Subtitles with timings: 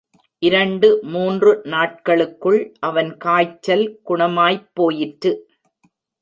[0.39, 2.73] இரண்டு, மூன்று நாட்களுக்குள்
[2.79, 5.33] அவன் காய்ச்சல் குணமாய்ப் போயிற்று.